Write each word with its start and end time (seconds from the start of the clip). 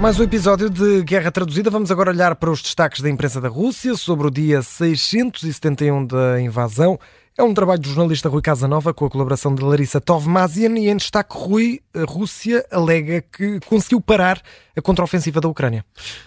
Mais 0.00 0.20
um 0.20 0.22
episódio 0.22 0.70
de 0.70 1.02
Guerra 1.02 1.32
Traduzida. 1.32 1.70
Vamos 1.70 1.90
agora 1.90 2.12
olhar 2.12 2.36
para 2.36 2.52
os 2.52 2.62
destaques 2.62 3.00
da 3.00 3.10
imprensa 3.10 3.40
da 3.40 3.48
Rússia 3.48 3.96
sobre 3.96 4.28
o 4.28 4.30
dia 4.30 4.62
671 4.62 6.06
da 6.06 6.40
invasão. 6.40 6.96
É 7.36 7.42
um 7.42 7.52
trabalho 7.52 7.80
do 7.80 7.88
jornalista 7.88 8.28
Rui 8.28 8.40
Casanova 8.40 8.94
com 8.94 9.04
a 9.04 9.10
colaboração 9.10 9.52
de 9.52 9.62
Larissa 9.62 10.00
Tovmazian 10.00 10.78
e 10.78 10.88
em 10.88 10.96
destaque 10.96 11.36
Rui, 11.36 11.80
a 11.92 12.04
Rússia 12.04 12.64
alega 12.70 13.22
que 13.22 13.58
conseguiu 13.66 14.00
parar 14.00 14.40
a 14.78 14.82
contraofensiva 14.82 15.40
da 15.40 15.48
Ucrânia. 15.48 15.84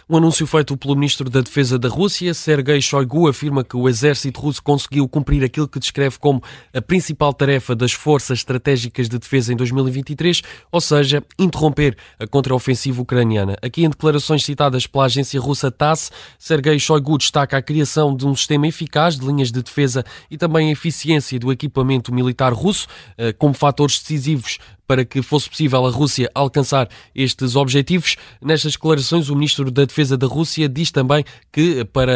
Um 0.09 0.17
anúncio 0.17 0.45
feito 0.45 0.75
pelo 0.75 0.93
ministro 0.93 1.29
da 1.29 1.39
Defesa 1.39 1.79
da 1.79 1.87
Rússia, 1.87 2.33
Sergei 2.33 2.81
Shoigu, 2.81 3.29
afirma 3.29 3.63
que 3.63 3.77
o 3.77 3.87
exército 3.87 4.41
russo 4.41 4.61
conseguiu 4.61 5.07
cumprir 5.07 5.43
aquilo 5.43 5.67
que 5.67 5.79
descreve 5.79 6.19
como 6.19 6.43
a 6.73 6.81
principal 6.81 7.33
tarefa 7.33 7.73
das 7.73 7.93
forças 7.93 8.39
estratégicas 8.39 9.07
de 9.07 9.17
defesa 9.17 9.53
em 9.53 9.55
2023, 9.55 10.41
ou 10.69 10.81
seja, 10.81 11.23
interromper 11.39 11.97
a 12.19 12.27
contraofensiva 12.27 13.01
ucraniana. 13.01 13.55
Aqui 13.61 13.85
em 13.85 13.89
declarações 13.89 14.43
citadas 14.43 14.85
pela 14.85 15.05
agência 15.05 15.39
russa 15.39 15.71
TASS, 15.71 16.11
Sergei 16.37 16.77
Shoigu 16.77 17.17
destaca 17.17 17.57
a 17.57 17.61
criação 17.61 18.15
de 18.15 18.27
um 18.27 18.35
sistema 18.35 18.67
eficaz 18.67 19.17
de 19.17 19.25
linhas 19.25 19.51
de 19.51 19.61
defesa 19.61 20.03
e 20.29 20.37
também 20.37 20.69
a 20.69 20.71
eficiência 20.73 21.39
do 21.39 21.51
equipamento 21.51 22.13
militar 22.13 22.51
russo 22.51 22.87
eh, 23.17 23.31
como 23.31 23.53
fatores 23.53 23.99
decisivos 23.99 24.57
para 24.91 25.05
que 25.05 25.21
fosse 25.21 25.49
possível 25.49 25.85
a 25.85 25.89
Rússia 25.89 26.29
alcançar 26.35 26.89
estes 27.15 27.55
objetivos. 27.55 28.17
Nestas 28.41 28.73
declarações, 28.73 29.29
o 29.29 29.35
ministro 29.35 29.71
da 29.71 29.85
Defesa 29.85 30.17
da 30.17 30.27
Rússia 30.27 30.67
diz 30.67 30.91
também 30.91 31.23
que 31.49 31.85
para 31.85 32.11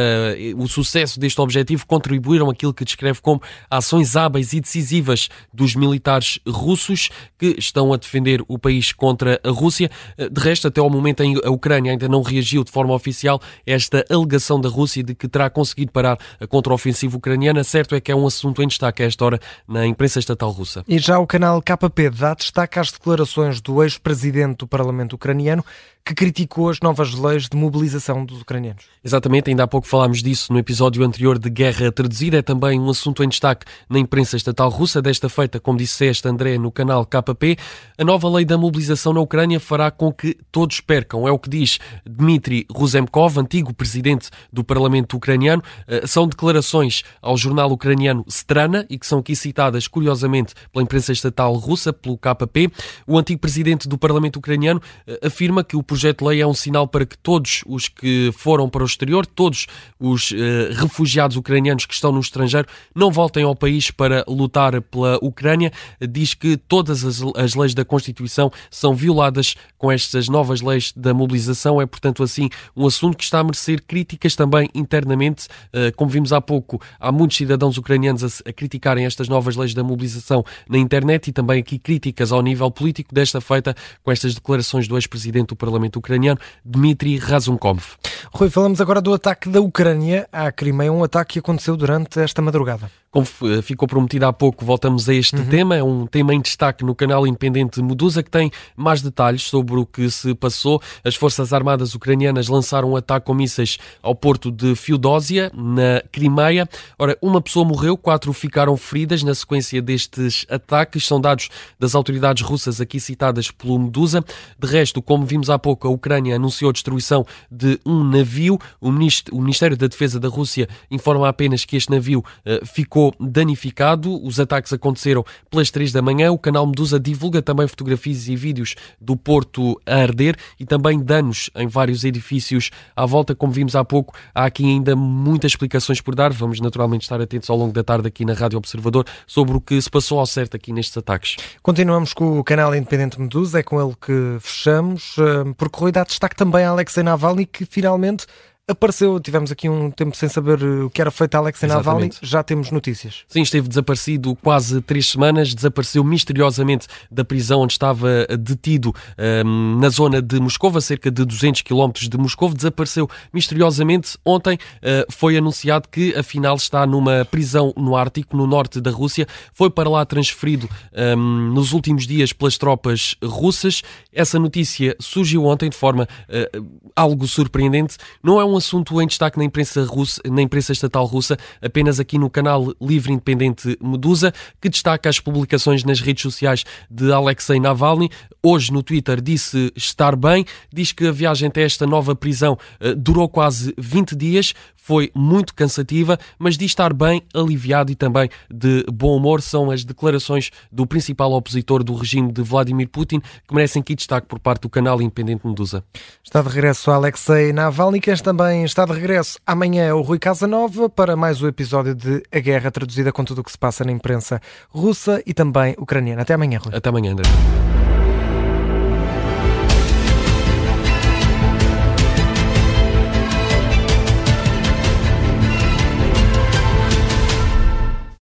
o 0.58 0.68
sucesso 0.68 1.18
deste 1.18 1.40
objetivo 1.40 1.88
contribuíram 1.88 2.50
aquilo 2.50 2.74
que 2.74 2.84
descreve 2.84 3.22
como 3.22 3.42
ações 3.72 4.18
hábeis 4.18 4.52
e 4.52 4.60
decisivas 4.60 5.30
dos 5.54 5.74
militares 5.74 6.38
russos 6.46 7.10
que 7.40 7.56
estão 7.58 7.94
a 7.94 7.98
defender 7.98 8.44
o 8.46 8.60
país 8.60 8.92
contra 8.92 9.40
a 9.42 9.52
Rússia. 9.52 9.90
De 10.30 10.42
resto, 10.42 10.68
até 10.68 10.82
ao 10.82 10.90
momento 10.90 11.24
a 11.46 11.50
Ucrânia 11.50 11.94
ainda 11.94 12.10
não 12.10 12.22
reagiu 12.22 12.62
de 12.62 12.72
forma 12.72 12.94
oficial 12.94 13.40
a 13.42 13.72
esta 13.72 14.04
alegação 14.10 14.60
da 14.60 14.68
Rússia 14.68 15.02
de 15.02 15.16
que 15.16 15.30
terá 15.30 15.50
conseguido 15.50 15.94
parar 15.94 16.18
a 16.42 16.46
contraofensiva 16.46 17.16
ucraniana. 17.16 17.64
Certo 17.64 17.96
é 17.96 18.02
que 18.02 18.12
é 18.12 18.16
um 18.16 18.28
assunto 18.28 18.62
em 18.62 18.68
destaque 18.68 19.02
a 19.02 19.06
esta 19.06 19.24
hora 19.24 19.40
na 19.66 19.88
imprensa 19.88 20.20
estatal 20.20 20.52
russa. 20.52 20.84
E 20.90 21.00
já 21.00 21.18
o 21.20 21.26
canal 21.26 21.62
KP 21.62 22.10
dá 22.10 22.34
destaque 22.34 22.65
destaca 22.66 22.82
as 22.82 22.92
declarações 22.92 23.62
do 23.62 23.84
ex-presidente 23.84 24.58
do 24.58 24.68
Parlamento 24.68 25.14
ucraniano, 25.14 25.64
que 26.06 26.14
criticou 26.14 26.70
as 26.70 26.80
novas 26.82 27.16
leis 27.16 27.50
de 27.50 27.58
mobilização 27.58 28.24
dos 28.24 28.40
ucranianos. 28.40 28.86
Exatamente, 29.04 29.50
ainda 29.50 29.64
há 29.64 29.68
pouco 29.68 29.88
falámos 29.88 30.22
disso 30.22 30.54
no 30.54 30.60
episódio 30.60 31.04
anterior 31.04 31.40
de 31.40 31.50
Guerra 31.50 31.92
Traduzida. 31.92 32.38
É 32.38 32.42
também 32.44 32.80
um 32.80 32.88
assunto 32.92 33.24
em 33.24 33.28
destaque 33.28 33.66
na 33.90 33.98
imprensa 33.98 34.38
estatal 34.38 34.70
russa, 34.70 35.02
desta 35.02 35.28
feita, 35.28 35.60
como 35.60 35.80
disseste, 35.80 36.28
André, 36.28 36.60
no 36.60 36.72
canal 36.72 37.08
KP. 37.08 37.58
A 37.98 38.04
nova 38.04 38.30
lei 38.30 38.46
da 38.46 38.56
mobilização 38.56 39.14
na 39.14 39.20
Ucrânia 39.20 39.60
fará 39.60 39.90
com 39.90 40.14
que 40.14 40.38
todos 40.52 40.80
percam. 40.80 41.28
É 41.28 41.32
o 41.32 41.40
que 41.40 41.50
diz 41.50 41.80
Dmitry 42.06 42.68
Ruzemkov, 42.72 43.40
antigo 43.40 43.74
presidente 43.74 44.30
do 44.54 44.64
Parlamento 44.64 45.18
ucraniano. 45.18 45.64
Eh, 45.88 46.06
são 46.06 46.28
declarações 46.28 47.02
ao 47.20 47.36
jornal 47.36 47.72
ucraniano 47.72 48.24
Strana 48.28 48.86
e 48.92 49.00
que 49.00 49.08
são 49.08 49.20
aqui 49.20 49.36
citadas, 49.36 49.88
curiosamente, 49.88 50.54
pela 50.72 50.84
imprensa 50.84 51.12
estatal 51.12 51.52
russa, 51.56 51.92
pelo 51.92 52.16
KP. 52.16 52.70
O 53.08 53.18
antigo 53.18 53.42
presidente 53.42 53.90
do 53.90 53.98
Parlamento 53.98 54.36
ucraniano 54.38 54.80
eh, 55.08 55.20
afirma 55.24 55.64
que 55.64 55.76
o 55.76 55.82
projeto 55.96 56.20
de 56.20 56.26
lei 56.26 56.42
é 56.42 56.48
um 56.48 56.54
sinal 56.54 56.86
para 56.90 57.06
que 57.06 57.18
todos 57.18 57.64
os 57.66 57.88
que 57.88 58.30
foram 58.36 58.68
para 58.68 58.84
o 58.84 58.86
exterior, 58.86 59.26
todos 59.26 59.66
os 59.98 60.32
uh, 60.32 60.36
refugiados 60.74 61.38
ucranianos 61.38 61.86
que 61.86 61.94
estão 61.94 62.12
no 62.12 62.20
estrangeiro, 62.20 62.68
não 62.94 63.10
voltem 63.10 63.46
ao 63.46 63.56
país 63.56 63.92
para 63.92 64.26
lutar 64.28 64.82
pela 64.82 65.18
Ucrânia. 65.22 65.72
Diz 66.02 66.34
que 66.34 66.58
todas 66.58 67.06
as, 67.06 67.22
as 67.38 67.56
leis 67.56 67.74
da 67.74 67.86
Constituição 67.86 68.52
são 68.70 68.94
violadas 68.94 69.56
com 69.78 69.90
estas 69.90 70.28
novas 70.28 70.60
leis 70.60 70.92
da 70.94 71.14
mobilização. 71.14 71.82
É, 71.82 71.86
portanto, 71.86 72.22
assim, 72.22 72.50
um 72.76 72.86
assunto 72.86 73.16
que 73.16 73.24
está 73.24 73.40
a 73.40 73.44
merecer 73.44 73.82
críticas 73.88 74.36
também 74.36 74.70
internamente. 74.76 75.48
Uh, 75.68 75.96
como 75.96 76.12
vimos 76.12 76.34
há 76.34 76.42
pouco, 76.42 76.82
há 77.00 77.10
muitos 77.10 77.38
cidadãos 77.38 77.78
ucranianos 77.78 78.22
a, 78.22 78.50
a 78.50 78.52
criticarem 78.52 79.06
estas 79.06 79.30
novas 79.30 79.56
leis 79.56 79.74
da 79.74 79.82
mobilização 79.82 80.44
na 80.68 80.78
internet 80.78 81.30
e 81.30 81.32
também 81.32 81.62
aqui 81.62 81.80
críticas 81.80 82.34
ao 82.34 82.42
nível 82.42 82.70
político, 82.70 83.16
desta 83.16 83.40
feita 83.40 83.74
com 84.04 84.12
estas 84.12 84.36
declarações 84.36 84.90
do 84.90 84.98
ex-presidente 84.98 85.48
do 85.48 85.56
Parlamento 85.56 85.85
parlamento 85.86 85.98
ucraniano, 85.98 86.40
Dmitry 86.64 87.18
Razumkov. 87.18 87.98
Rui, 88.34 88.50
falamos 88.50 88.82
agora 88.82 89.02
do 89.02 89.14
ataque 89.14 89.50
da 89.50 89.62
Ucrânia 89.62 90.28
à 90.32 90.52
Crimeia, 90.52 90.92
um 90.92 91.04
ataque 91.04 91.34
que 91.34 91.40
aconteceu 91.40 91.78
durante 91.78 92.20
esta 92.20 92.42
madrugada. 92.42 92.90
Como 93.16 93.26
eh, 93.44 93.62
ficou 93.62 93.88
prometido 93.88 94.26
há 94.26 94.34
pouco, 94.34 94.66
voltamos 94.66 95.08
a 95.08 95.14
este 95.14 95.38
uhum. 95.38 95.46
tema. 95.46 95.76
É 95.78 95.82
um 95.82 96.06
tema 96.06 96.34
em 96.34 96.42
destaque 96.42 96.84
no 96.84 96.94
canal 96.94 97.26
independente 97.26 97.82
Medusa, 97.82 98.22
que 98.22 98.30
tem 98.30 98.52
mais 98.76 99.02
detalhes 99.02 99.44
sobre 99.44 99.78
o 99.78 99.86
que 99.86 100.10
se 100.10 100.36
passou. 100.36 100.82
As 101.02 101.16
Forças 101.16 101.54
Armadas 101.54 101.96
ucranianas 101.96 102.50
lançaram 102.50 102.92
um 102.92 102.96
ataque 102.98 103.28
com 103.28 103.34
mísseis 103.34 103.78
ao 104.02 104.14
porto 104.14 104.52
de 104.52 104.76
Fiodósia, 104.76 105.50
na 105.56 106.04
Crimeia. 106.12 106.68
Ora, 107.00 107.18
uma 107.22 107.40
pessoa 107.40 107.64
morreu, 107.64 107.96
quatro 107.96 108.34
ficaram 108.34 108.76
feridas 108.76 109.24
na 109.24 109.34
sequência 109.34 109.82
destes 109.82 110.46
ataques. 110.50 111.08
São 111.08 111.22
dados 111.22 111.48
das 111.80 111.96
autoridades 111.96 112.44
russas 112.44 112.82
aqui 112.82 113.00
citadas 113.00 113.50
pelo 113.50 113.80
Medusa. 113.80 114.26
De 114.60 114.68
resto, 114.68 115.02
como 115.02 115.26
vimos 115.26 115.50
há 115.50 115.58
pouco, 115.58 115.75
a 115.84 115.90
Ucrânia 115.90 116.36
anunciou 116.36 116.70
a 116.70 116.74
destruição 116.74 117.26
de 117.52 117.80
um 117.86 118.04
navio. 118.04 118.60
O 118.82 118.92
Ministério 118.92 119.78
da 119.78 119.88
Defesa 119.88 120.20
da 120.20 120.28
Rússia 120.28 120.68
informa 120.90 121.28
apenas 121.28 121.66
que 121.66 121.76
este 121.76 121.92
navio 121.92 122.20
uh, 122.20 122.66
ficou 122.66 123.14
danificado. 123.20 124.24
Os 124.24 124.40
ataques 124.40 124.72
aconteceram 124.74 125.24
pelas 125.50 125.72
3 125.72 125.92
da 125.92 126.02
manhã. 126.02 126.32
O 126.32 126.38
canal 126.38 126.66
Medusa 126.66 127.00
divulga 127.00 127.42
também 127.42 127.68
fotografias 127.68 128.28
e 128.28 128.36
vídeos 128.36 128.76
do 129.00 129.16
porto 129.16 129.80
a 129.86 129.96
arder 129.96 130.36
e 130.60 130.66
também 130.66 131.00
danos 131.00 131.50
em 131.56 131.68
vários 131.68 132.04
edifícios 132.04 132.72
à 132.96 133.06
volta. 133.06 133.36
Como 133.36 133.52
vimos 133.52 133.76
há 133.76 133.84
pouco, 133.84 134.16
há 134.34 134.46
aqui 134.46 134.64
ainda 134.66 134.96
muitas 134.96 135.52
explicações 135.52 136.02
por 136.02 136.16
dar. 136.16 136.32
Vamos 136.32 136.60
naturalmente 136.60 137.04
estar 137.04 137.22
atentos 137.22 137.50
ao 137.50 137.58
longo 137.58 137.74
da 137.74 137.84
tarde 137.84 138.08
aqui 138.08 138.26
na 138.26 138.34
Rádio 138.34 138.58
Observador 138.58 139.06
sobre 139.26 139.56
o 139.56 139.62
que 139.62 139.82
se 139.82 139.90
passou 139.90 140.20
ao 140.20 140.26
certo 140.26 140.56
aqui 140.56 140.72
nestes 140.72 140.98
ataques. 140.98 141.38
Continuamos 141.62 142.14
com 142.14 142.40
o 142.40 142.44
canal 142.44 142.76
Independente 142.76 143.20
Medusa, 143.20 143.60
é 143.60 143.64
com 143.64 143.82
ele 143.82 143.96
que 144.00 144.38
fechamos, 144.40 145.16
eh, 145.18 145.44
porque 145.56 145.80
Rui 145.80 145.92
dá 145.92 146.04
destaque 146.04 146.36
também 146.36 146.64
a 146.64 146.70
Alexei 146.70 147.04
Navalny, 147.04 147.46
que 147.46 147.66
finalmente 147.66 148.26
apareceu, 148.68 149.20
tivemos 149.20 149.52
aqui 149.52 149.70
um 149.70 149.92
tempo 149.92 150.18
sem 150.18 150.28
saber 150.28 150.60
eh, 150.62 150.84
o 150.84 150.90
que 150.90 151.00
era 151.00 151.12
feito 151.12 151.36
a 151.36 151.38
Alexei 151.38 151.70
Navalny, 151.70 152.10
já 152.22 152.42
temos 152.42 152.72
notícias. 152.72 153.24
Sim, 153.28 153.44
esteve 153.44 153.68
desaparecido 153.68 154.36
quase 154.36 154.82
três 154.82 155.08
semanas, 155.08 155.54
desapareceu 155.54 156.04
misteriosamente 156.04 156.88
da 157.12 157.24
prisão 157.24 157.62
onde 157.62 157.74
estava 157.74 158.26
detido 158.40 158.90
um, 158.90 158.94
ehm, 159.18 159.80
na 159.80 159.90
zona 159.90 160.20
de 160.20 160.40
Moscou, 160.40 160.76
a 160.76 160.82
cerca 160.82 161.12
de 161.12 161.24
200 161.24 161.62
km 161.62 161.92
de 162.10 162.18
Moscou, 162.18 162.52
desapareceu 162.54 163.08
misteriosamente. 163.32 164.18
Ontem 164.26 164.56
uh, 164.56 165.12
foi 165.12 165.38
anunciado 165.38 165.88
que 165.88 166.16
afinal 166.16 166.56
está 166.56 166.88
numa 166.88 167.24
prisão 167.26 167.72
no 167.78 167.96
Ártico, 167.96 168.36
no 168.36 168.48
norte 168.48 168.82
da 168.82 168.90
Rússia, 168.90 169.28
foi 169.54 169.70
para 169.70 169.90
lá 169.90 170.04
transferido 170.06 170.68
um, 170.92 171.00
ehm, 171.00 171.54
nos 171.54 171.72
últimos 171.72 172.08
dias 172.08 172.34
pelas 172.34 172.58
tropas 172.58 173.16
russas. 173.24 173.84
Essa 174.12 174.40
notícia 174.40 174.96
surgiu 175.00 175.46
ontem 175.46 175.70
de 175.70 175.76
forma 175.76 176.08
uh, 176.30 176.82
algo 176.96 177.28
surpreendente. 177.28 177.98
Não 178.24 178.40
é 178.42 178.46
um 178.46 178.55
assunto 178.58 179.02
em 179.02 179.08
destaque 179.08 179.38
na 179.38 179.44
imprensa, 179.44 179.84
russa, 179.84 180.22
na 180.26 180.42
imprensa 180.42 180.72
estatal 180.72 181.06
russa, 181.06 181.38
apenas 181.62 182.00
aqui 182.00 182.18
no 182.18 182.30
canal 182.30 182.74
livre 182.82 183.14
independente 183.14 183.78
Medusa, 183.82 184.34
que 184.60 184.70
destaca 184.70 185.10
as 185.10 185.20
publicações 185.20 185.84
nas 185.84 186.00
redes 186.02 186.24
sociais 186.24 186.66
de 186.90 187.12
Alexei 187.12 187.60
Navalny. 187.60 188.10
Hoje 188.44 188.72
no 188.72 188.84
Twitter 188.84 189.22
disse 189.22 189.72
estar 189.76 190.16
bem, 190.16 190.46
diz 190.74 190.92
que 190.92 191.08
a 191.08 191.12
viagem 191.12 191.48
até 191.48 191.64
esta 191.64 191.86
nova 191.88 192.16
prisão 192.16 192.58
uh, 192.82 192.96
durou 192.96 193.28
quase 193.30 193.74
20 193.78 194.16
dias, 194.16 194.54
foi 194.76 195.12
muito 195.16 195.56
cansativa, 195.56 196.18
mas 196.38 196.58
diz 196.58 196.70
estar 196.70 196.94
bem, 196.94 197.24
aliviado 197.34 197.92
e 197.92 197.96
também 197.96 198.30
de 198.54 198.86
bom 198.94 199.18
humor. 199.18 199.42
São 199.42 199.72
as 199.72 199.84
declarações 199.84 200.52
do 200.72 200.86
principal 200.86 201.32
opositor 201.32 201.84
do 201.84 201.96
regime 201.96 202.32
de 202.32 202.44
Vladimir 202.44 202.88
Putin, 202.90 203.20
que 203.48 203.56
merecem 203.56 203.82
aqui 203.82 203.96
destaque 203.96 204.28
por 204.28 204.38
parte 204.38 204.62
do 204.62 204.70
canal 204.70 205.02
independente 205.02 205.48
Medusa. 205.48 205.84
Está 206.24 206.42
de 206.44 206.50
regresso 206.50 206.92
Alexei 206.92 207.52
Navalny, 207.52 208.00
que 208.00 208.12
também 208.22 208.45
está 208.54 208.86
de 208.86 208.94
regresso 208.94 209.40
amanhã 209.46 209.96
o 209.96 210.02
Rui 210.02 210.20
Casanova 210.20 210.88
para 210.88 211.16
mais 211.16 211.42
um 211.42 211.48
episódio 211.48 211.96
de 211.96 212.22
A 212.32 212.40
Guerra, 212.40 212.70
traduzida 212.70 213.12
com 213.12 213.24
tudo 213.24 213.40
o 213.40 213.44
que 213.44 213.52
se 213.52 213.58
passa 213.58 213.84
na 213.84 213.92
imprensa 213.92 214.40
russa 214.70 215.22
e 215.26 215.34
também 215.34 215.76
ucraniana. 215.78 216.22
Até 216.22 216.34
amanhã, 216.34 216.60
Rui. 216.64 216.76
Até 216.76 216.90
amanhã, 216.90 217.14
André. 217.14 217.26